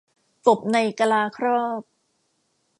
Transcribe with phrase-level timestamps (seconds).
[0.47, 1.81] กบในกะลาครอบ